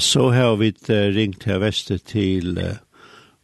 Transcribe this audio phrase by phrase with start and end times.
[0.00, 0.72] Så har vi
[1.12, 2.78] ringt her Vester til uh,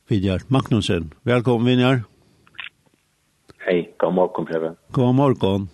[0.08, 1.10] Vidjar Magnussen.
[1.28, 1.98] Velkommen, Vidjar.
[3.66, 4.78] Hei, god morgen, Preben.
[4.96, 5.66] God morgen.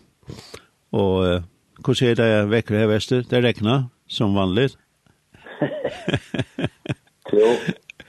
[0.90, 1.44] Og uh,
[1.86, 3.22] hvordan er det vekker her Vester?
[3.22, 4.72] Det regner, som vanlig.
[7.38, 7.54] jo,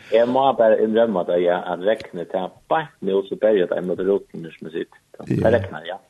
[0.10, 4.02] jeg må bare innrømme at jeg har regnet til bare nå så berget jeg mot
[4.02, 4.98] roten som sitt.
[5.30, 6.02] Det regner, ja.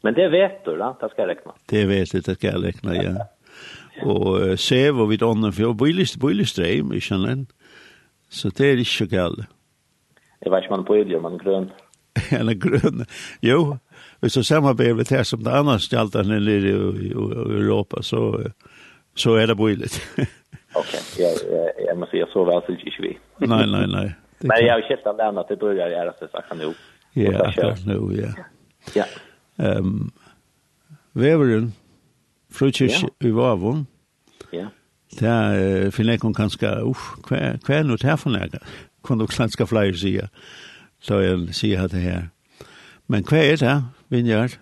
[0.00, 1.58] Men det vet du da, det skal jeg regne.
[1.68, 3.28] Det vet du, det skal jeg regne, ja
[4.02, 7.48] og uh, sev og vidt ånden for bøylist, bøylist bøylistreim, ikke annet.
[8.30, 9.44] Så det er ikke galt.
[10.42, 11.70] Jeg vet ikke om man bøyler, man grøn.
[12.16, 13.04] er grøn,
[13.42, 13.76] jo.
[14.20, 18.50] Hvis du samarbeider med det som det annars gjaldt nere i Europa, så,
[19.14, 19.98] så er det bøylit.
[20.80, 23.12] ok, jeg, jeg, jeg må si, säga så vel så ikke vi.
[23.52, 24.08] nei, nei, nei.
[24.42, 26.74] Men jeg har jo sett att at det börjar göra så sakta nu.
[27.12, 28.32] Ja, akkurat nå, ja.
[28.94, 29.04] Ja.
[29.56, 30.12] Um,
[31.12, 31.72] Väveren
[32.52, 33.28] frukirke ja.
[33.28, 33.86] i Vavon.
[34.52, 34.68] Ja.
[35.20, 38.60] Det er, finner jeg kanskje, uff, hva hva er noe til for nægge?
[39.04, 40.28] Kan du klanske flere sier,
[41.00, 42.22] så jeg sier det her.
[43.08, 43.74] Men hva er det,
[44.08, 44.56] Vinjard?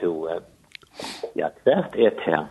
[0.00, 0.42] To, uh,
[1.36, 2.44] ja, det er det her.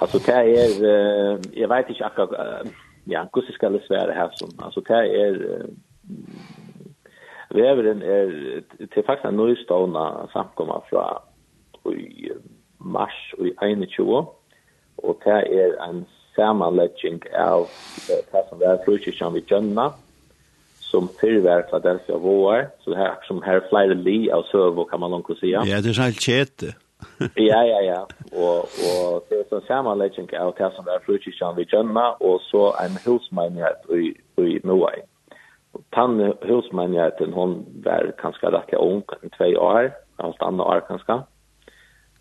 [0.00, 2.72] Altså, det er, uh, jeg vet ikke akkurat uh,
[3.10, 5.68] ja, hvordan skal det svære her, som altså, det er, uh,
[7.52, 8.30] Veveren er
[8.94, 11.22] til faktisk en nøystående samkommet fra
[11.92, 12.30] i
[12.78, 14.26] mars i 21,
[14.98, 17.66] og det er en samanlegging av
[18.08, 19.92] det som var frukirkjan vi gjønner,
[20.80, 25.00] som fyrverk fyrver Philadelphia Våar, så det er som her flere li av søvå, kan
[25.00, 25.52] man langt si.
[25.52, 26.74] Ja, det er sånn kjete.
[27.50, 28.00] ja, ja, ja.
[28.32, 32.70] Og, og det er en samanlegging av det som var frukirkjan vi gjønner, og så
[32.84, 35.00] en husmeinighet i, i Noai
[35.92, 39.02] tann husmannigheten, hon var ganska rätt ung,
[39.38, 41.22] två år, allt annat år ganska.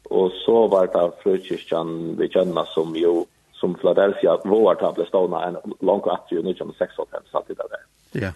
[0.10, 5.40] Och så var det frukyrkan vi kjenner som jo som Philadelphia vågar ta ble stående
[5.46, 7.84] en lång kvart jo nå kommer sex år sedan satt i det där.
[8.24, 8.32] Ja.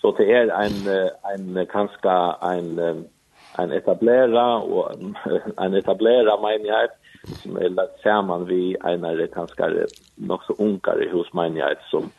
[0.00, 0.76] Så det er en,
[1.32, 2.14] en kanskje
[2.46, 2.68] en,
[3.58, 5.02] en etablera og
[5.64, 6.94] en etablera menighet
[7.42, 9.68] som er lagt sammen vi en ganska,
[10.16, 12.10] nog så unkare husmenighet som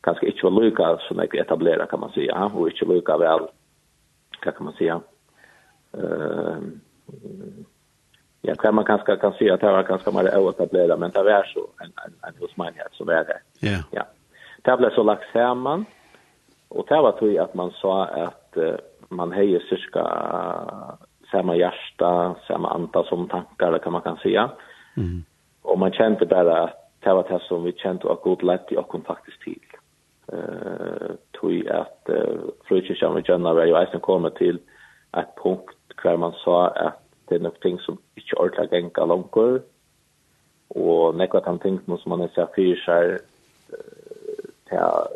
[0.00, 3.40] kanske inte var lika som jag etablera kan man säga och inte lika väl
[4.44, 5.00] vad kan man säga
[5.92, 6.56] eh
[8.42, 11.44] ja kan man kanske kan säga att det var ganska mer etablera men det var
[11.54, 14.06] så en en en hos mig här så var det ja ja
[14.62, 15.84] det blev så lagt samman
[16.68, 18.56] och det var tror jag att man sa att
[19.08, 20.04] man höjer cirka
[21.30, 24.50] samma hjärta, samma anta som tankar kan man kan säga.
[24.96, 25.24] Mm.
[25.62, 28.76] Och man kände bara att det var det som vi kände och god lätt i
[28.76, 29.60] och faktiskt till
[30.32, 32.10] eh tog att
[32.68, 34.58] frukyrkan och janna var ju eisen kommer till
[35.16, 39.62] ett punkt där man sa att det är något ting som inte ordentligt gänga långt
[40.68, 43.18] och nekva tam ting som man är så fyrsar
[44.70, 45.08] ta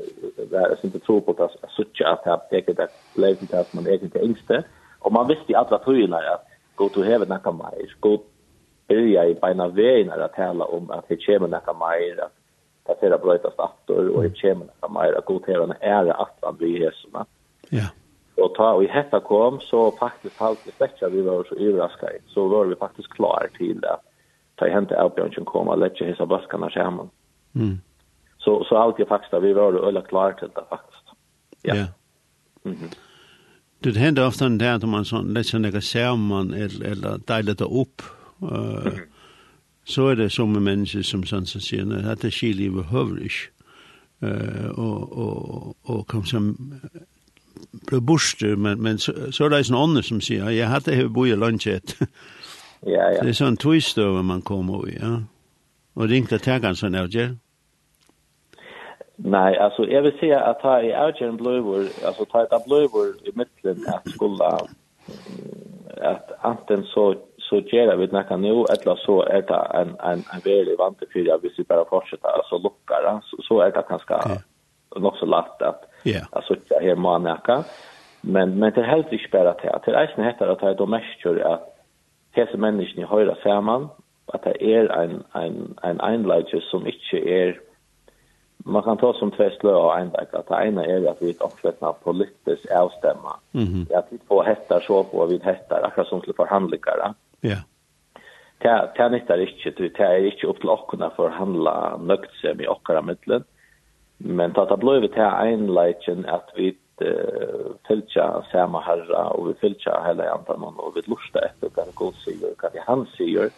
[0.50, 4.02] var inte tro på att sucha att ha täckt att leva till att man är
[4.02, 4.64] inte yngste.
[4.98, 8.22] Och man visste i alla tryna att gå till hevet nekka mer gå
[8.88, 12.41] börja i beina vägen att tala om att det kommer nekka mer att
[12.86, 16.56] det ser att brötas attor och ett kemen att mer att godtera är att han
[16.56, 17.08] blir Jesu.
[17.68, 17.86] Ja.
[18.36, 22.12] Och ta och i hetta kom så faktiskt halt det späcka vi var så överraskade.
[22.26, 23.96] Så var vi faktiskt klar till det.
[24.54, 27.10] Ta hämta Albion kom och lägga hisa baskarna skärmen.
[27.54, 27.80] Mm.
[28.38, 31.04] Så så allt jag faktiskt vi var ölla klar till det faktiskt.
[31.62, 31.74] Ja.
[31.74, 31.86] ja.
[32.62, 32.76] Mhm.
[32.76, 32.90] Mm
[33.84, 38.02] det händer ofta när att man sån lägger sig samman eller eller delar det upp.
[38.42, 39.12] Uh, mm -hmm
[39.84, 43.48] så er det som mennesker som sanser sier, at dette skilivet høver ikke.
[44.22, 46.52] Uh, og, og, og kom som
[47.90, 51.14] ble borster, men, men så, så er det en ånder som sier, jeg hadde hevet
[51.14, 51.96] bo i lunsjet.
[52.86, 53.20] ja, ja.
[53.20, 55.16] Det er sånn tvistøve man kommer i, ja.
[55.98, 57.34] Og ringte tegene sånn, Elger?
[59.22, 63.12] Nei, altså, jeg vil si at ta i Elger en bløyvor, altså ta et bløyvor
[63.28, 64.48] i midtelen at skulle,
[65.98, 67.12] at anten så
[67.52, 71.10] så gjør vi noe nå, eller så er det en, en, en veldig vant til
[71.12, 74.38] fyra, hvis vi bare fortsetter, så lukker det, så, så er det ganske okay.
[75.04, 76.24] nok så lagt at yeah.
[76.24, 77.58] jeg sitter her med noe.
[78.22, 79.74] Men, men det er helt ikke bare til.
[79.84, 81.68] Til eisen heter at jeg da merker at
[82.38, 83.90] hese menneskene høyre sammen,
[84.32, 87.60] at det er en, en, en einleidje som ikke er
[88.64, 91.30] man kan ta som två slö och en dag att det ena är att vi
[91.30, 93.36] är uppflättna politiskt avstämma.
[93.52, 93.98] Mm -hmm.
[93.98, 97.14] Att vi får hettar så på vi hettar, akkurat som till förhandlingar.
[97.44, 97.56] Ja.
[98.58, 102.54] Det det nyttar inte det är inte upp till ockorna för att handla nökt sig
[102.54, 103.44] med ockara mittlen.
[104.18, 106.76] Men ta ta blöv till en legion att vi
[107.88, 112.54] fylja samma herra och vi fylja hela antan och vi lusta efter kan god sig
[112.58, 113.50] kan han sig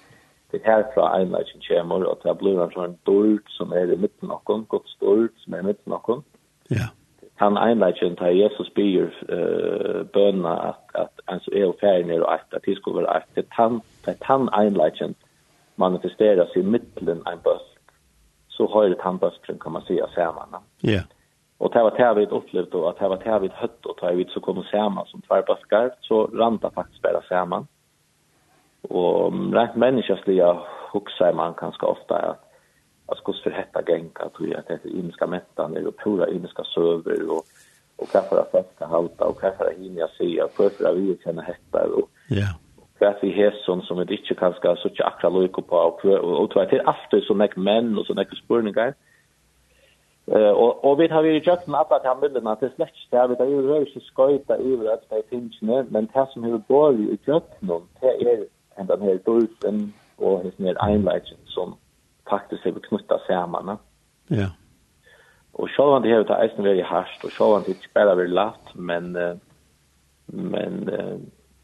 [0.50, 2.30] det här fra en legion chamber och ta
[2.62, 5.92] en sån dult som är i mitten av kon gott dult som är i mitten
[5.92, 6.22] av kon.
[6.69, 6.88] Ja
[7.36, 12.34] han einleitjen tar Jesus byr uh, bøna at, at han så er ferdig ned og
[12.34, 15.14] at at det skulle være at han, at han einleitjen
[15.76, 17.75] manifesteras i mittlen en bøsk
[18.48, 20.48] så har det han bøskren kan man säga samman.
[20.81, 20.90] Ja.
[20.90, 21.04] Yeah.
[21.58, 24.25] Och det var det vi upplevde och det var det vi hött och det vi
[24.25, 27.66] så kom samman som två böskar så ranta faktiskt bara samman.
[28.82, 30.58] Och rätt människasliga
[30.92, 32.44] huxar man ganska ofta att
[33.06, 36.64] att skulle se detta gänka tror jag att det är inska mättan eller pura inska
[36.64, 37.44] söver och
[37.96, 41.42] och kaffe att fasta halta och kaffe att hinna se och för att vi känna
[41.42, 43.08] hetta och ja.
[43.08, 46.62] att vi hässon som är inte kanske så tjocka akra lojko på och och tror
[46.62, 48.94] att det är alltid så mycket män och så mycket spurningar.
[50.26, 53.28] Eh och och vi har ju just en att han vill att det släcks där
[53.28, 56.58] vi där ju rör sig skojta över att det finns nu men det som hur
[56.58, 58.46] bor ju just någon det är
[58.76, 61.74] ända ner dulsen och det är ner einleitsen som
[62.31, 63.79] faktiskt är knutta samman.
[64.29, 64.50] Ja.
[65.55, 68.17] Og så var det her er eisen väldigt hardt, og så var det inte bare
[68.17, 69.12] väl lätt men,
[70.26, 70.91] men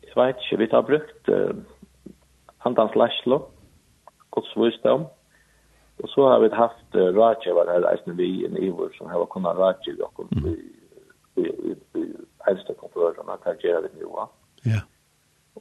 [0.02, 1.50] jeg vet ikke, vi har brukt uh,
[2.64, 3.38] Andans Læslo,
[4.30, 5.06] Guds visdom,
[6.02, 9.56] og så har vi haft uh, rådgiver här eisen vi i ivor som har kunnat
[9.56, 10.48] rådgiver och i,
[11.36, 13.90] i, i, i, i, i, att i, i, i, i, i,
[14.62, 14.80] i, i, i,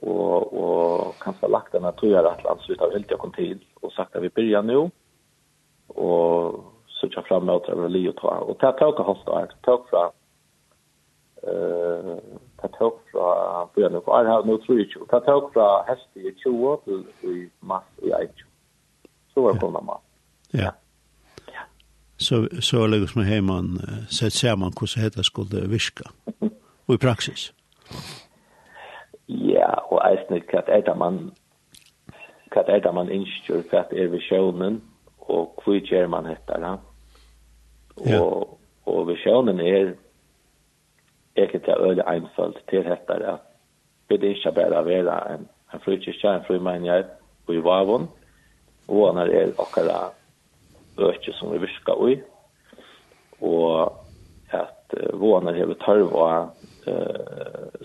[0.10, 3.92] og og kanskje lagt den att göra att alltså utav helt jag kom till och
[3.94, 4.90] sagt at vi börjar nu
[5.88, 7.64] og så framåt fram mot
[8.18, 10.12] tror jag og ta og ta ta tåka hosta tåk fra
[11.44, 12.18] eh
[12.62, 16.32] ta tåk fra början och jag har nu tror jag ta tåk fra häst i
[16.44, 18.30] 20 til i mars i aj
[19.34, 19.98] så var kommer man
[20.52, 20.72] ja.
[22.18, 23.80] Så så lägger som hemman
[24.10, 26.04] sett ser man hur så heter skulle viska
[26.86, 27.54] och i praxis
[30.00, 31.20] og eisne hva er det man
[32.50, 34.80] hva er det man innskjør, hva er visjonen
[35.30, 36.76] og hva gjør man etter det.
[38.10, 38.22] Ja.
[38.24, 38.56] Og,
[38.90, 39.94] og visjonen er
[41.38, 43.36] ikke til øye einfalt til etter ja
[44.10, 45.44] Det er ikke bare å være en,
[45.74, 47.12] en frukirke, en frumenighet
[47.46, 48.08] og i vavon,
[48.88, 50.16] og han er akkurat
[50.98, 52.16] øke som vi virker i,
[53.46, 53.94] og
[54.50, 56.59] at våner hever tørv og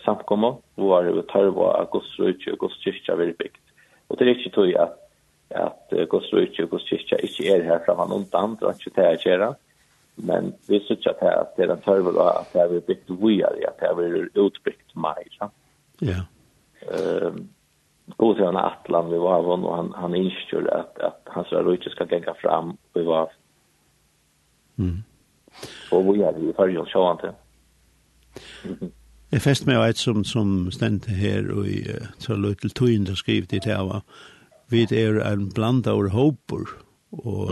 [0.05, 3.63] samkomma då var det tarva att Guds rike och Guds kyrka blir byggt.
[4.07, 5.01] Och det är inte tog att
[5.49, 9.29] att Guds rike och Guds kyrka inte är här framan undan och inte det här
[9.29, 9.55] göra.
[10.15, 13.87] Men vi syns att det är en tarva att det är byggt vidare att det
[13.87, 15.29] är utbyggt mer.
[15.39, 15.51] Ja.
[15.99, 16.25] ja
[16.93, 17.49] Ehm
[18.17, 22.05] god sen Atlan vi var hon och han han inskjorde att att hans rike ska
[22.05, 23.31] gänga fram vi var
[24.79, 25.03] Mm.
[25.91, 27.35] Och vi är ju för ju så antar
[29.33, 33.17] Jeg fest med et som, som stendte her, og jeg så løy til tøyen til
[33.17, 33.79] skrivet i det
[34.71, 36.71] vi er en blanda av håper,
[37.13, 37.51] og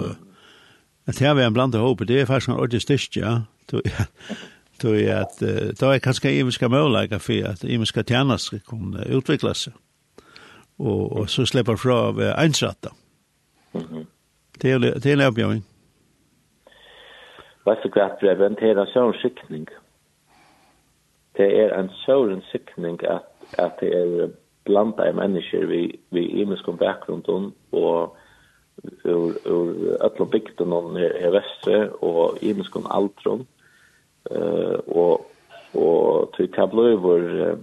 [1.06, 3.40] at det er en blanda av håper, det er faktisk en ordentlig styrst, ja,
[3.70, 9.74] tog jeg at det er kanskje imenska møvleika for at imenska tjernas kunne utvikla seg,
[10.78, 12.94] og, og så slipper fra av einsratta.
[14.62, 15.62] Det er en avbjøring.
[17.66, 19.68] Vet du hva, Breben, det er en sånn skikning,
[21.36, 24.28] det er en såren sikning at, at det er
[24.64, 28.16] blanda i mennesker vi, vi imisk om bakgrunden og
[29.04, 33.46] ur, ur öllum bygden om her, her vestre og imisk om aldrum
[34.30, 35.26] uh, og,
[35.74, 37.56] og til tabløyver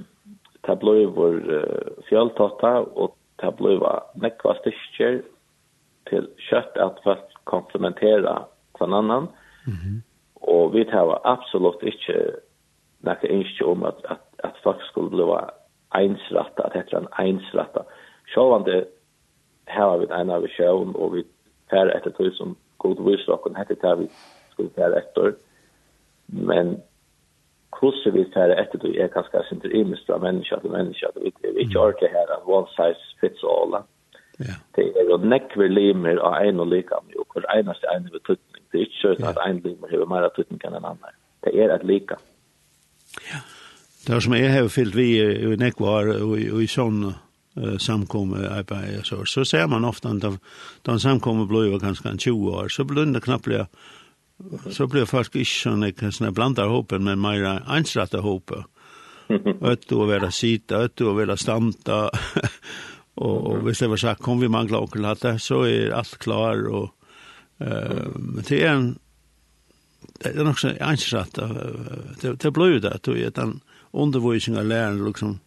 [0.68, 5.22] tabløyver uh, fjöltotta og tabløyver nekva styrkjer
[6.10, 8.44] til kjøtt at folk komplementera
[8.78, 9.28] kvann annan
[9.66, 9.98] mm -hmm.
[10.42, 12.36] og vi tar absolutt ikke
[13.00, 15.26] näka inte om at, at, at folk skulle bli
[15.96, 17.84] ensrätta att heter en einsratta.
[18.26, 18.86] självande
[19.66, 21.24] här har vi en av show og vi
[21.68, 24.08] här etter tog som god visslock och heter vi
[24.52, 25.34] skulle där etter.
[26.26, 26.82] men
[27.80, 31.70] hvordan vi där etter tog er kanske inte immistra människa till människa det är vi
[31.74, 33.84] kör det här av one size fits all
[34.40, 34.56] Ja.
[34.76, 38.64] Det er jo nekver limer av en og likam og hver eneste ene betydning.
[38.72, 41.18] Det er ikke sånn at en limer har mer betydning enn en annan.
[41.44, 42.22] Det er et likam.
[43.30, 43.44] Ja.
[44.06, 47.12] Det som jeg har fyllt vi i Nekvar og i sånn
[47.84, 50.38] samkomme arbeid, så, så ser man ofte at de,
[50.88, 53.66] de samkomme blir kanskje 20 år, så blir det knappt blir
[54.72, 58.64] så blir folk ikke sånn jeg blandar håpen, men mer ansrettet hopen.
[59.72, 62.08] Øtte å være sita, øtte å være stanta,
[63.24, 66.64] og, og hvis det var sagt, kom vi mangla okkur hatt så er alt klar,
[66.72, 66.90] og
[67.62, 68.08] uh,
[68.48, 68.90] det er en
[70.24, 71.40] det är också ansatt
[72.22, 75.40] det det blev det at det den undervisning av läraren liksom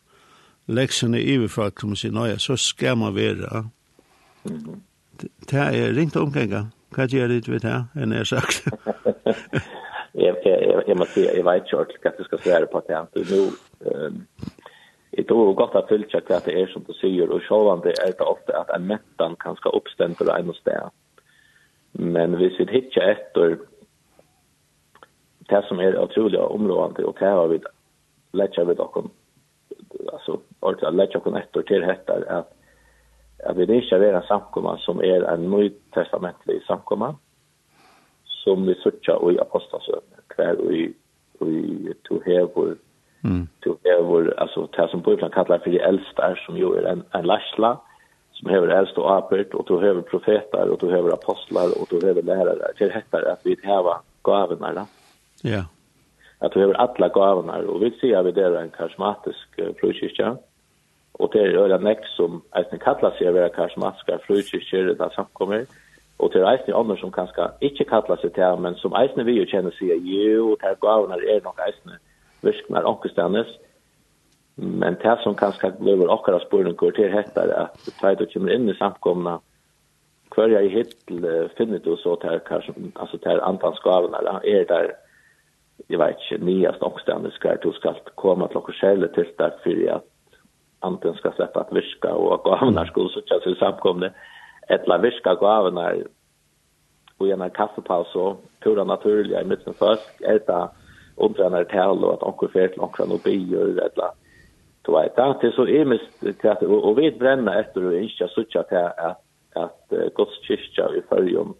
[0.66, 3.70] leksjonen i vi överfört som sin nya så skal man være
[5.50, 8.68] det er ringt omgänga hva gjør det vet jag enn jeg sagt
[10.14, 13.50] jeg, jeg, jeg må si, jeg vet ikke hva du skal svære på det nu
[15.12, 18.24] Det är godt at följa hva det er som du säger och självande er det
[18.24, 20.90] ofte at en mettan kan ska uppstända en och städ.
[21.92, 23.58] Men hvis vi hittar etter,
[25.48, 27.60] det som er utrolig områdende, og det har vi
[28.32, 29.04] lett vid och
[30.12, 32.52] alltså ordet att lägga kon ett år till detta att
[33.44, 37.14] att vi ikke er en samkomma som er en nytestamentlig samkomma
[38.24, 40.02] som vi söker i apostasøn,
[40.36, 40.94] hver og i
[41.42, 42.76] i to hever
[43.22, 43.48] mm.
[43.64, 47.26] to hever altså, det som bibeln kallar for de eldste, som jo er en en
[47.26, 47.76] lashla
[48.32, 52.06] som hever äldst og apert og to hever profeter og to hever apostlar og to
[52.06, 54.82] hever lærere, til detta at vi hever gavene, da.
[54.82, 55.01] Mm
[55.44, 55.64] Ja.
[56.40, 60.36] At vi har alla gavarna og vi ser at vi er en karismatisk uh, frukyrkja.
[61.14, 65.66] Og det er øyla nek som eisen kallar seg å være karismatiska frukyrkjer det samkommer.
[66.18, 69.36] Og det er eisen andra som kanske inte kallar seg til, men som eisen vi
[69.38, 71.98] jo kjenner sig jo, det er gavarna er nok eisen
[72.42, 73.50] virknar ånkestandes.
[74.56, 77.70] Men det som kanskje blir åkara spåren kvar til hettar at
[78.02, 79.40] att det då kommer inn i samkomna
[80.34, 84.92] hver jeg hittil finner du så til kanske alltså där antans gavarna är där
[85.88, 89.90] jeg vet ikke, nyast också när du skal komme til och skälla till där för
[89.90, 90.04] att
[90.80, 94.12] antingen ska släppa att viska och gå av så känns det samkomne
[94.68, 96.06] ett la viska og av när
[97.18, 100.70] och en kaffepaus och pura naturliga i midten mitten först äta
[101.16, 104.10] omtränar tal och att onkel fer till onkel och bio eller
[104.82, 108.58] du vet det er så är at, og, och vi etter efter och inte til
[108.58, 109.16] at, at,
[109.56, 111.54] att Guds kyrka i förrum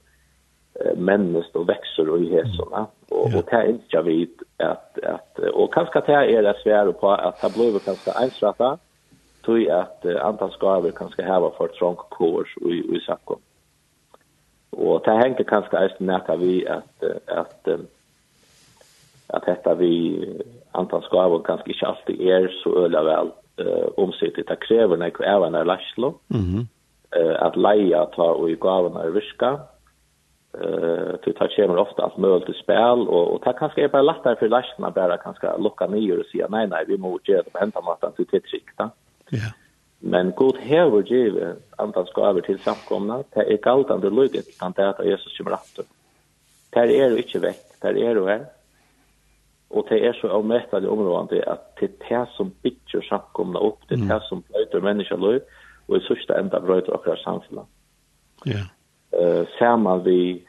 [0.97, 5.39] människt og vekser och i hälsorna och og det er inte jag vet att att
[5.39, 8.79] och kanske det är det svære på att det blir kanske ensrätta
[9.45, 13.37] tror jag att antall skaver kanske här var trång kurs och i sakko.
[14.71, 17.69] Och det henger kanske eist det näka vi att att
[19.27, 20.27] att detta vi
[20.73, 25.55] antal skador kanske ikke alltid är så øyla väl eh omsittet Det krever nek även
[25.55, 26.15] är lastlo.
[26.29, 26.41] Mhm.
[26.41, 26.67] Mm
[27.17, 29.61] uh, att leia ta och i gaven är viska
[30.55, 34.03] eh det tar kommer ofta att möjligt till spel och och tack kanske är bara
[34.03, 37.51] lättare för läsarna bara kanske locka ner och säga nej nej vi måste göra det
[37.51, 38.91] på hända matten till ett.
[39.31, 39.53] Ja.
[39.99, 45.07] Men god herre give antal ska över till samkomna det är galtande lugget tant att
[45.07, 45.79] Jesus kommer att.
[46.71, 48.47] Det är ju inte väck, det är ju här.
[49.69, 53.95] Och det är så omättade områden att det är det som bygger samkomna upp, det
[53.95, 55.43] är det som blöter människor liv
[55.87, 57.67] och i sista ända bröter och samfunnet.
[58.45, 58.59] Ja
[59.13, 60.43] eh samman vi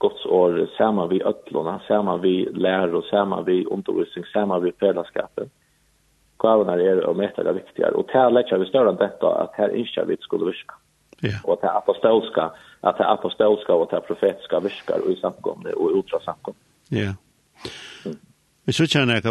[0.00, 5.50] Guds ord, samma vi ötlorna, samma vi lär och samma vi undervisning, samma vi fällskapen.
[6.38, 7.92] Kvarna är och mäta det viktigare.
[7.92, 10.74] Och här lägger vi större än detta att här inte vi skulle viska.
[11.20, 11.38] Ja.
[11.44, 12.50] Och att det apostolska,
[12.80, 16.60] att det apostolska och att det profetiska viskar i samkomne och ultra samkomne.
[16.88, 17.14] Ja.
[18.64, 19.24] Vi så kjenner jeg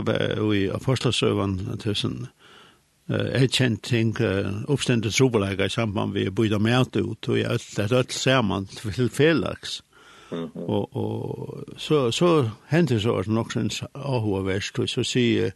[0.56, 2.28] i Apostelsøvann tusen
[3.10, 4.14] er kjent ting
[4.70, 9.10] oppstendet trobelega i samband vi bøyde med alt ut, og jeg er alt sammen til
[9.10, 9.82] felaks.
[10.32, 15.52] Og, og så, så hendte så nok sin ahua verst, og så sier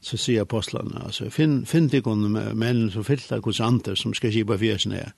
[0.00, 2.22] så sier apostlene, altså, finn, finn deg om
[2.56, 5.10] menn som fyller hos andre som skal kjipa fjesen her.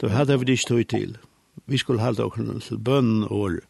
[0.00, 1.14] Da hadde vi ikke tog til.
[1.66, 3.60] Vi skulle halda oss til bønn og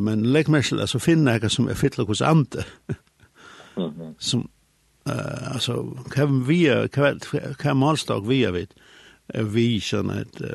[0.00, 2.62] Men legg meg til, altså, finn deg som er fyller hos andre.
[4.18, 4.48] som,
[5.08, 7.20] Uh, alltså kan vi kan
[7.58, 8.74] kan målstock vi vet
[9.26, 10.48] vi sån att uh,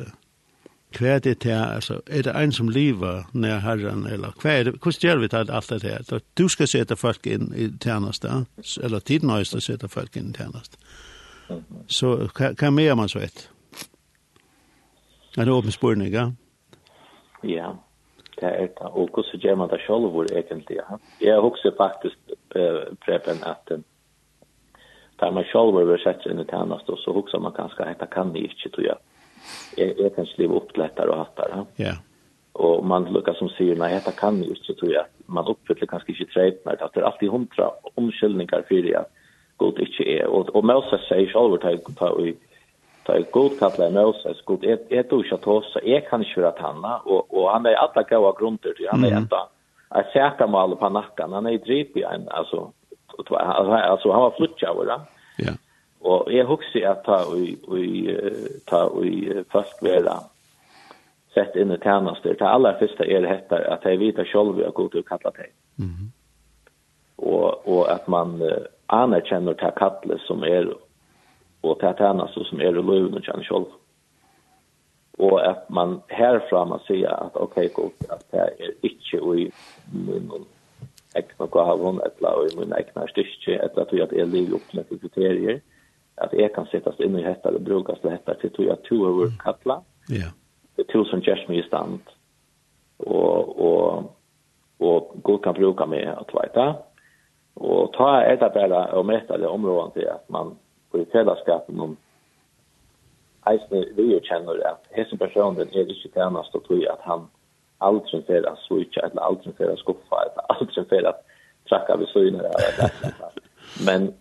[1.22, 1.74] det här?
[1.74, 5.68] Alltså är det en som lever när herren eller kvar hur gör vi det allt
[5.68, 6.02] det här?
[6.02, 8.46] Så du ska sätta folk in i tjänsten
[8.82, 10.80] eller tiden har sätta folk in i tjänsten
[11.86, 13.50] så kan, mer man så ett
[15.36, 16.32] en åpen spurning ja?
[17.42, 17.76] Ja
[18.36, 18.84] det är det.
[18.84, 20.84] Och hur gör man det själv egentligen
[21.18, 22.18] jag har också faktiskt
[22.54, 23.70] äh, preben att
[25.16, 28.06] tar man sjálv över sätts in i tjänast och så huxar man ganska att det
[28.06, 28.96] kan ni inte tror jag.
[29.76, 31.48] Jag, jag kan sliva upp lättare och hattar.
[31.52, 31.84] Ja.
[31.84, 31.96] Yeah.
[32.52, 35.04] Och man lukar som säger, nej det kan ni inte tror jag.
[35.26, 36.90] Man uppfyller kanske inte trädnar.
[36.94, 39.10] Det är alltid hundra omkyllningar för det att
[39.56, 40.26] god inte är.
[40.26, 42.36] Och, och Moses säger själv att ta i
[43.06, 44.42] ta i god kattla i Moses.
[44.44, 45.80] God är, är du inte att hossa.
[45.84, 46.98] Jag kan inte göra tanna.
[46.98, 48.74] Och, och han är alla goda grunder.
[48.90, 49.24] Han är mm.
[49.94, 51.32] ett säkermål på nacken.
[51.32, 52.28] Han är i drivbjörn.
[52.28, 52.72] Alltså
[53.18, 55.00] och alltså han var flutcha va.
[55.38, 55.52] Ja.
[56.00, 58.16] Och jag husker att ta och i
[58.64, 60.20] ta och i fast vara
[61.34, 62.34] sett in i tjänster.
[62.34, 65.52] till alla första är det heter att jag vita själva jag går och kallar dig.
[65.76, 66.12] Mhm.
[67.16, 68.56] Och och att man uh,
[68.86, 70.74] anerkänner det kallet som är
[71.60, 72.82] och det tjänster som är i
[73.14, 73.64] och känner själv.
[75.18, 79.52] Och att man härifrån man säger att okej okay, gott att det är inte i
[80.06, 80.44] munnen
[81.18, 84.90] ekna gavon, etla og i min ekna styrke, etla tog at jeg lever opp med
[84.92, 85.62] kriterier,
[86.22, 89.02] at jeg kan sittast inn i hetta og brukast til hetta til tog at to
[89.08, 92.00] over kattla, det er to som gjørs mye stand,
[93.04, 94.10] og, og,
[94.80, 96.66] og god kan bruka meg at veita,
[97.56, 100.56] og ta er det bare å møte det området til at man
[100.92, 101.96] på i fellesskapen om
[103.48, 107.26] eisne vi jo kjenner at hese personen er ikke tjenest og tog at han
[107.78, 111.26] aldrig för att switcha eller aldrig för att skuffa eller aldrig för att
[111.68, 112.42] tracka vid synen
[113.86, 114.12] men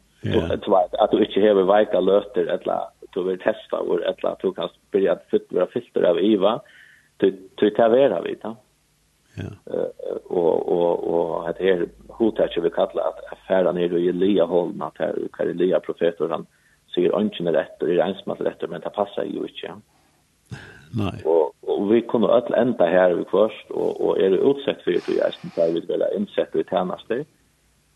[0.66, 2.80] två att du inte har vika löfter eller
[3.14, 6.62] du vill testa och eller du kan börja fylla filter av IVA
[7.18, 8.56] du du tar vera vid det
[9.38, 9.44] Ja.
[10.24, 14.98] och och och att det hotar vi kallar att affären ner i Elia hållna att
[14.98, 16.46] här kan Elia profeter han
[16.96, 19.82] säger inte rätt och det är ens rätt men det passar ju inte.
[20.94, 21.24] Nej.
[21.26, 25.18] Och og vi kunne öll enda her vi først, og, og er utsett for det,
[25.18, 27.24] jeg synes jeg vil være innsett i tjenester,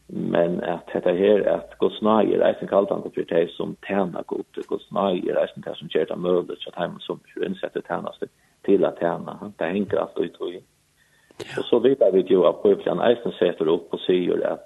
[0.09, 4.23] men at dette her, at gå nøye er eisen kalt han for det som tjener
[4.27, 7.45] godt, gå nøye er eisen det som gjør det mulig, så at han som er
[7.49, 8.27] innsett i tjenester
[8.65, 10.63] til at tjene, det henger alt ut og i.
[11.57, 14.65] Og så videre vi jo at Bibelen eisen setter opp og sier at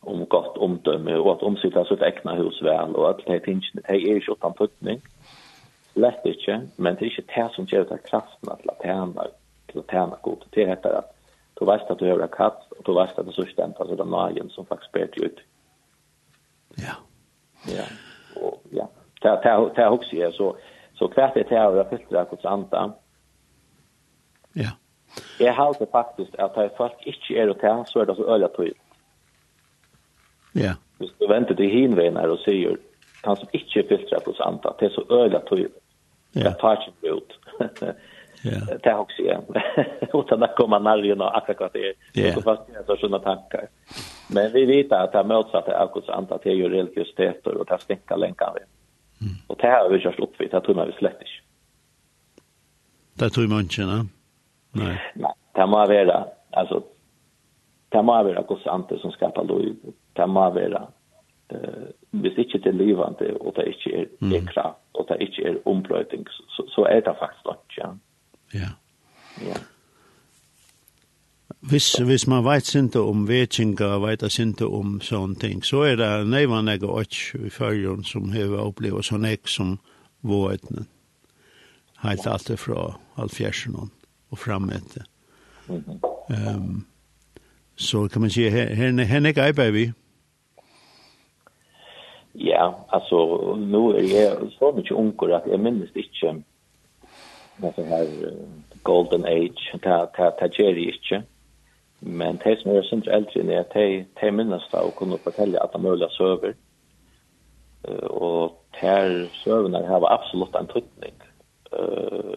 [0.00, 3.66] om gott omdöme och att omsiktet sitt egna hus väl och att det är inte
[3.74, 5.02] det er ikke utan puttning,
[6.00, 9.26] lätt inte, men det är inte det som ger det kraften at latena,
[9.72, 10.44] latena god.
[10.50, 11.14] Det heter att
[11.54, 13.96] du vet att du har katt, och du vet att det er så stemt, altså
[13.96, 15.40] den nagen som faktiskt ber til ut.
[16.76, 16.94] Ja.
[17.66, 17.84] Ja,
[18.36, 18.86] Och, ja.
[19.22, 20.56] Det er också jeg, så,
[20.94, 22.92] så hvert er det å fylle det hos andre.
[24.56, 24.70] Ja.
[25.40, 28.76] Jeg halte faktiskt att det folk inte är det, så är det så öliga tøyt.
[30.54, 30.74] Ja.
[30.98, 32.76] Hvis du venter til hinvener og sier,
[33.24, 35.82] han som ikke er filtrar på santa, det er så øyla tydelig.
[36.32, 36.42] Ja.
[36.42, 37.38] Jag tar inte ut.
[38.42, 38.60] Ja.
[38.82, 39.44] Det har också jag.
[40.14, 41.94] Utan att komma närmare och akkurat det.
[42.14, 43.68] Det är fast det så såna tankar.
[44.30, 47.78] Men vi vet att det motsatta av Guds anda det är ju religiositeter och det
[47.78, 48.60] stänkar länkar vi.
[49.26, 49.34] Mm.
[49.46, 50.50] Och det här har vi kört upp vid.
[50.50, 51.30] Det tror vi slett inte.
[53.14, 54.04] Det tror man inte, nej?
[54.72, 55.12] Nej.
[55.14, 56.24] Nej, det må vara.
[56.50, 56.82] Alltså,
[57.88, 59.76] det må vara Guds anda som skapar liv.
[60.12, 60.88] Det må vara
[61.50, 64.32] eh hvis ikke det er livende, og det ikke er, mm.
[64.32, 67.88] er kraft, og det ikke er ombløyting, så, så er det faktisk ikke, ja.
[68.54, 68.70] Ja.
[69.46, 69.56] Ja.
[71.60, 76.28] Hvis, hvis man vet ikke om vetkinga, vet ikke om sånne ting, så er det
[76.30, 79.78] nøyvann jeg og i følgen som har opplevd sånn ek som
[80.22, 80.86] vågeten.
[82.02, 85.04] Helt alt fra halvfjersen og fram etter.
[85.68, 86.86] Um,
[87.76, 89.92] så kan man si, her, her, her, er her, her,
[92.38, 93.18] Ja, altså,
[93.58, 96.42] nu er jeg så mye mycket onkel att jag minns inte
[97.62, 98.32] alltså här
[98.82, 101.22] golden age ta ta ta jerry ikke.
[102.00, 103.68] men det som er är sånt äldre när jag
[104.14, 106.54] tar minnes da å kunne fortelle at de möjliga söver
[108.10, 111.14] Og här søvene har absolutt en tryckning
[111.72, 112.34] Uh,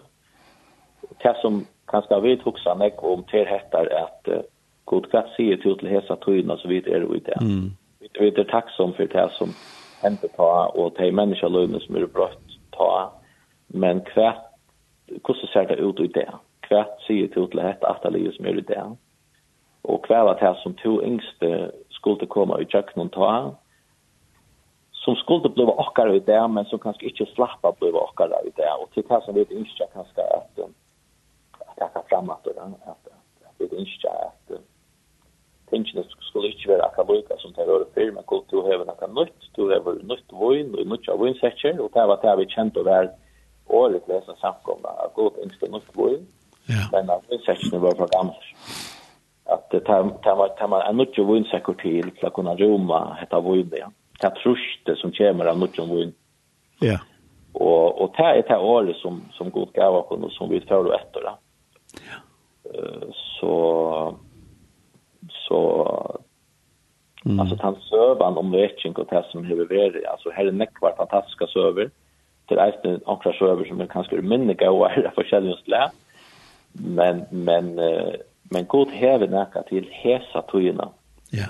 [1.23, 4.43] det som kanskje vi tok seg mig om til till at uh,
[4.85, 7.71] god kvart sier til till hesa tøyene så vid är det Mm.
[8.19, 9.53] vi er tacksam för det som
[10.01, 12.91] hente ta og de menneskeløyene som er brøtt ta.
[13.69, 14.33] Men hva,
[15.21, 16.27] hvordan ser det ut i det?
[16.67, 18.83] Hva sier du til dette livet som er i det?
[19.83, 23.31] Og hva var det som to yngste skulle komme i kjøkkenen ta?
[25.01, 28.53] Som skulle bli okkar i det, men som kanskje ikke slapp av bli okkar i
[28.57, 28.69] det.
[28.77, 30.65] Og til det som vi ønsker kanskje at,
[31.65, 32.51] at jeg kan fremme at,
[32.93, 33.15] at,
[33.47, 34.70] at vi ønsker at, at
[35.71, 39.09] tingene skulle ikke være akka loika som det var før, men kult du har noe
[39.15, 42.81] nytt, du har nytt voin, og nytt av voinsetjer, og det var det vi kjente
[42.81, 43.11] å være
[43.71, 46.23] året lesa samkomne, at god yngste nytt voin,
[46.93, 48.49] men at voinsetjerne var for gammel.
[49.51, 53.89] At det var en nytt voinsekker til til å kunne roma hetta voin, ja.
[54.21, 56.11] Det er truste som kommer av nytt voin.
[56.81, 56.99] Ja.
[57.57, 60.87] Og, og det er det året som, som god gav oss, og som vi tar
[60.95, 61.37] etter, da.
[62.01, 62.11] ja.
[62.11, 62.19] Ja.
[63.39, 63.53] Så
[65.51, 66.19] så
[67.25, 67.39] mm.
[67.39, 70.95] alltså han sövan om vetching och det som hur vi alltså här är näck var
[70.95, 71.89] fantastiska söver.
[72.47, 75.91] Till ästen några söver som är kanske minne goda i för förskilliga slä
[76.73, 77.75] men men
[78.43, 80.89] men god häve näka till hesa tojuna
[81.29, 81.47] ja.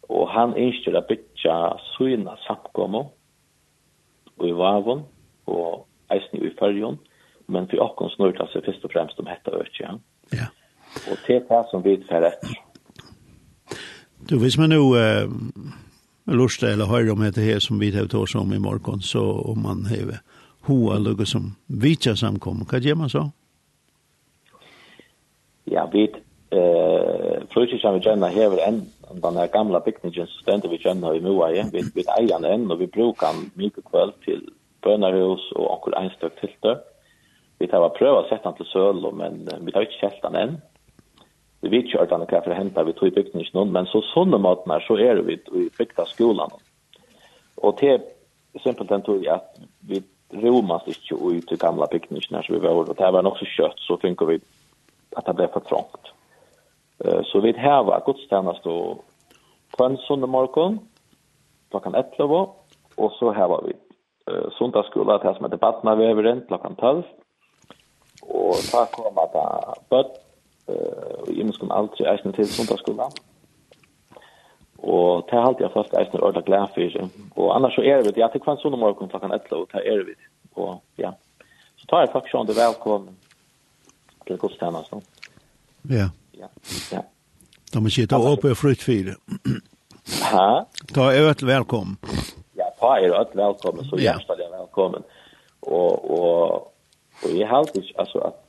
[0.00, 3.10] Och han instyr att bytja suina samkomo
[4.36, 5.02] och i vavon
[5.44, 6.98] och ästen i färjon
[7.46, 9.98] men för oss snurta sig först och främst om hetta ökja.
[10.30, 10.46] Ja.
[11.10, 12.71] Och det är det som vi tar efter.
[14.32, 15.28] Du, hvis man nu eh,
[16.26, 19.62] lustar eller hör om det här som vi tar oss om i morgon så om
[19.62, 20.18] man har
[20.66, 23.30] hoa lugga som vitsa samkommer, hva gjør man så?
[25.64, 26.04] Ja, vi
[26.50, 28.86] eh fruktar vi kjenner här en
[29.22, 32.80] den her gamla bygningen som stender vi kjenner i Moa vi vi eier den och
[32.80, 34.48] vi brukar mycket kväll till
[34.80, 36.78] bönarhus och onkel Einstein till det.
[37.58, 40.60] Vi tar pröva sätta til söl men vi tar inte den än
[41.62, 44.40] vi vet ikke ordene hva for hentet vi tog i bygningen noen, men så sånne
[44.42, 46.50] måten her, så er vi i bygda skolen.
[47.62, 48.02] Og til
[48.64, 50.02] simpelthen tog jeg at vi
[50.42, 53.46] romast ikke ut i gamla bygningen her, så vi var, og det var nok så
[53.46, 54.40] kjøtt, så tenker vi
[55.16, 56.10] at det ble for trångt.
[57.30, 59.02] Så vi har godstjenest og
[59.76, 60.80] kvann sånne morgen,
[61.70, 62.42] klokkan 11,
[62.98, 63.78] og så har vi
[64.58, 67.06] sundagsskola, det som heter Batnaveveren, klokkan 12,
[68.30, 69.46] og da kommer det
[69.90, 70.20] bøtt,
[70.68, 73.08] eh i mun skal alt i eisen til sundagsskola.
[74.82, 77.10] Og det har alltid fast eisen er ordentlig glad for.
[77.36, 79.82] Og annars så er vi det, jeg tenker hver sånn om morgen 11, og det
[79.86, 80.14] er vi
[80.54, 81.12] Og ja,
[81.76, 83.14] så tar jeg faktisk sånn det velkommen
[84.26, 85.02] til godstjenesten.
[85.90, 86.08] Ja.
[86.38, 86.48] Ja.
[86.92, 87.02] Ja.
[87.72, 89.16] Da må ikke ta opp og frukt fire.
[90.32, 90.64] Ha?
[90.94, 91.96] Ta er øt velkommen.
[92.58, 95.06] Ja, ta er øt velkommen, så hjertelig velkommen.
[95.62, 96.72] Og, og,
[97.22, 98.41] og jeg har alltid, altså, at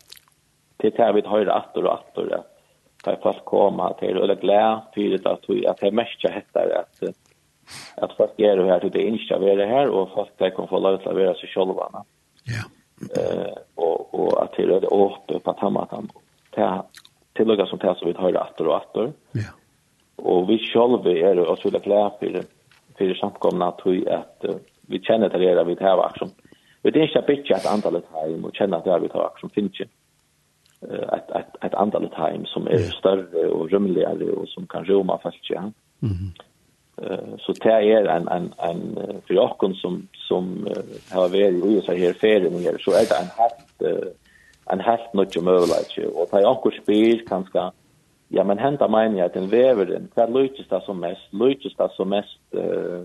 [0.83, 2.39] det tar vi høyre atter och atter, at
[3.07, 7.03] att ta fast komma till eller glä för att vi att det mest heter att
[7.95, 10.79] att folk är här till det insta vi är här och fast det kan få
[10.79, 12.03] lov att være seg själva.
[12.43, 12.63] Ja.
[13.21, 16.85] Eh och och att det är åt på att
[17.35, 19.11] til å som tar så vi høyre atter och atter.
[19.31, 19.51] Ja.
[20.15, 22.43] Och vi själva är och så glä for,
[22.97, 24.45] för samkomna at vi att
[24.81, 26.31] vi känner det där vi tar som
[26.83, 29.79] Vi det är inte bitch att antalet här och känner det vi tar action finns
[29.79, 30.02] inte
[30.91, 35.49] ett ett ett antal time som är större och rymligare och som kan rymma fast
[35.49, 35.71] ja.
[35.99, 36.31] Mhm.
[37.01, 38.95] Eh så det är en en en
[39.27, 40.67] för jag som som
[41.11, 44.07] har varit i så här ferien här så är det en helt
[44.65, 47.71] en helt mycket möjlighet och ta jag spel kanske
[48.27, 51.89] ja men hända menar jag att den väveren där lutas det som mest lutas det
[51.95, 53.03] som mest eh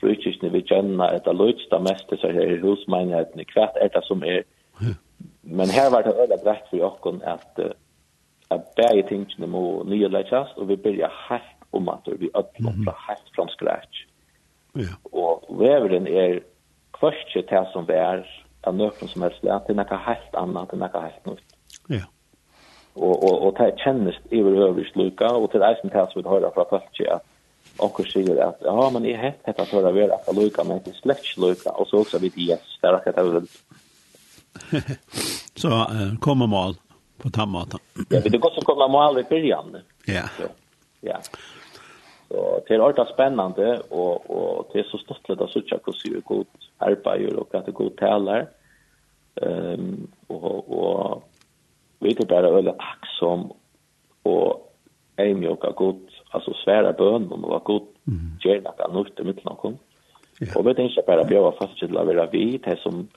[0.00, 3.34] lutas ni vi känner att det lutas det mest så här hus menar jag att
[3.34, 4.42] ni kvart är det som är
[5.46, 7.58] men her var det öliga brett för oss att
[8.48, 13.28] att bära tingene må nye läggas og vi börjar helt om at vi öppnar helt
[13.34, 14.06] fra scratch.
[14.72, 14.94] Ja.
[15.02, 16.42] Och väveren är
[16.92, 18.26] kvartje till som vi er
[18.62, 21.50] av nøkken som helst, det er något helt annat, det er något helt nytt.
[21.88, 22.04] Ja.
[22.94, 26.50] Og, og, og det kjennes känns överövrigt lika, og til eisen til som vi hör
[26.54, 27.22] fra folk at
[27.78, 30.92] Onkel sier at, ja men jeg hett dette for å være att lucka men inte
[30.94, 33.48] släcks lucka og så også vidt, yes det er akkurat det
[34.78, 35.24] är
[35.64, 36.74] så uh, kommer mål
[37.22, 37.80] på tammaten.
[37.94, 39.76] ja, det är gott att komma mål i början.
[40.06, 40.22] Ja.
[40.36, 40.42] Så,
[41.00, 41.18] ja.
[42.28, 46.16] Så det är alltid spännande och, och det är så stort att söka hur det
[46.16, 46.46] är god
[46.78, 48.48] arbete och att det är god talar.
[49.34, 51.22] Um, och, och
[51.98, 53.52] vi är bara väldigt aksom
[54.22, 54.74] och
[55.16, 58.38] är mjuka god, alltså svära bön och vara god mm.
[58.44, 59.78] gärna att han ut i mitt någon.
[60.38, 60.46] Ja.
[60.56, 63.08] Och vi tänker bara att jag var fast till att vara vid det som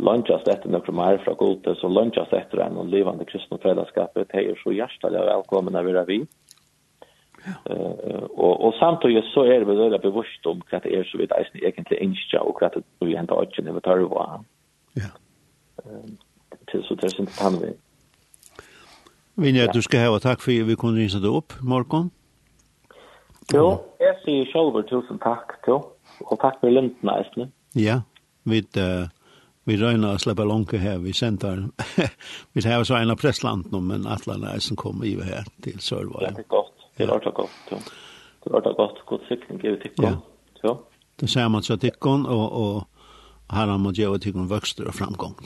[0.00, 4.44] lunchast etter noen mer fra Gulte, som lunchast etter en og livende kristne fellesskapet, det
[4.44, 6.20] er så hjertelig velkommen å være vi.
[7.40, 7.54] Ja.
[7.72, 11.32] Uh, og, og samtidig så er vi veldig bevisst om hva det er så vidt
[11.36, 14.26] eisen egentlig innskja, og hva det er vi henter økken i Vøtarva.
[15.00, 15.12] Ja.
[15.84, 16.10] Uh,
[16.68, 17.72] til så det er sin tann vi.
[19.40, 22.10] Vinja, du skal ha takk for at vi kunne rinse det opp, Morgon.
[23.54, 25.80] Jo, jeg sier selv tusen takk til,
[26.26, 27.54] og takk for lintene eisen.
[27.76, 28.02] Ja,
[28.44, 28.64] vi...
[28.76, 29.08] Uh
[29.68, 31.66] vi røyna å slippe langt her, vi sender,
[32.54, 35.80] vi har så en av pressland nå, men atlerne er som kommer i her til
[35.84, 36.32] Sørvare.
[36.36, 37.80] Det er godt, det er ordentlig godt, jo.
[38.40, 40.16] Det er ordentlig godt, god sikring er tikkene,
[40.64, 40.76] jo.
[41.20, 45.36] Det ser man så tikkene, og, og her har man gjør tikkene vøkster og framgång.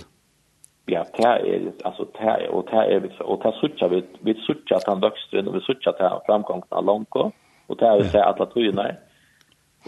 [0.92, 4.36] Ja, det er, altså, det er, og det er, og det er suttja, vi, vi
[4.44, 7.98] suttja at han vøkster, og vi suttja at han framgång, av langt, og det er
[8.02, 9.13] vi ser alle togene, ja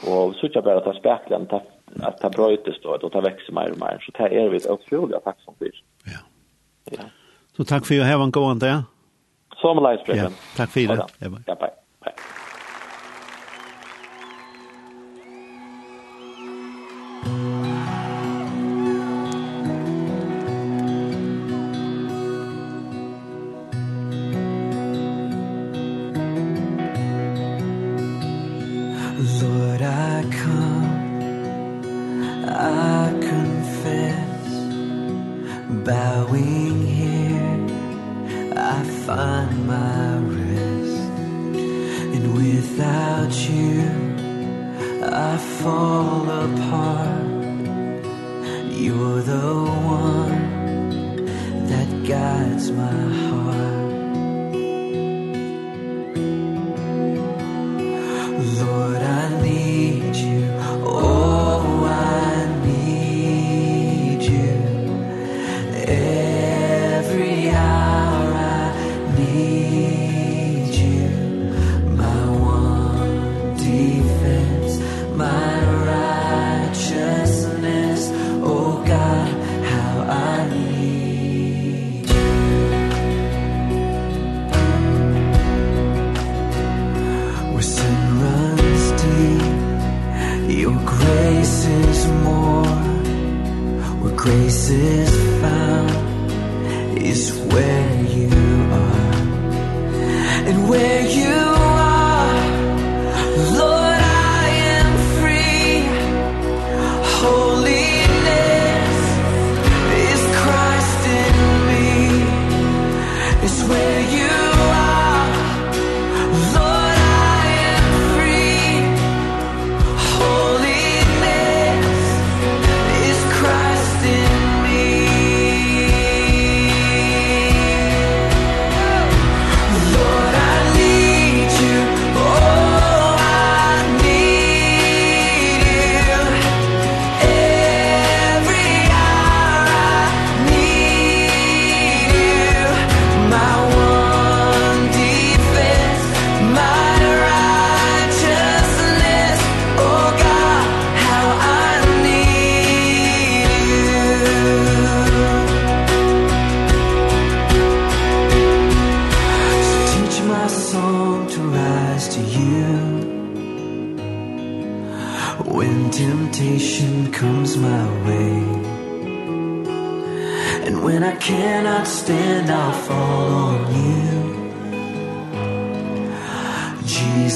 [0.02, 1.46] Och så tycker jag bara att det spärkligen
[2.00, 3.98] att det brøytes då, och det växer mer og mer.
[4.00, 5.54] Så det er vi utrolig otroligt for som.
[6.04, 6.18] Ja.
[6.90, 7.04] ja.
[7.56, 8.84] Så tack för att jag har en gående.
[9.56, 10.24] Som lejsbrechen.
[10.24, 11.06] Ja, takk for det.
[11.46, 11.85] Ja, bye.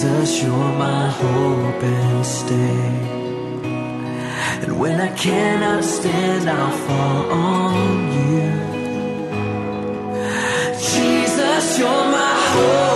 [0.00, 2.88] Jesus, you're my hope and stay.
[4.62, 8.50] And when I cannot stand, I'll fall on you.
[10.78, 12.89] Jesus, you're my hope.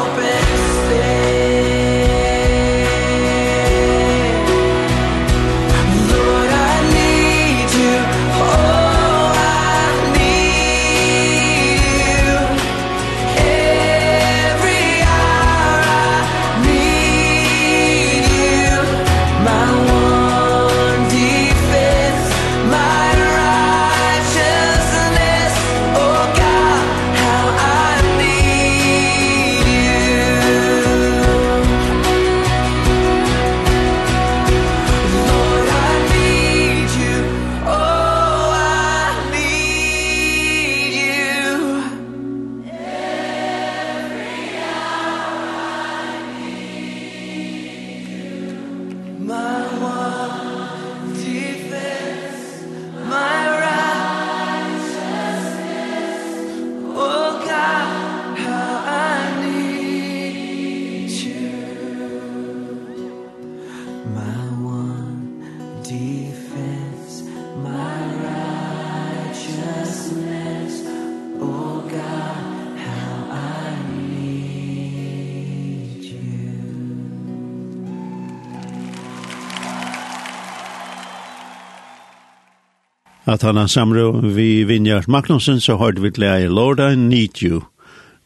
[83.34, 87.62] at han har samrå vi Vinjars Magnussen, så har vi lærer Lord I Need You,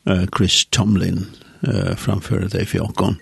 [0.09, 1.27] uh, Chris Tomlin,
[1.66, 3.18] uh, framføre det i fjokken.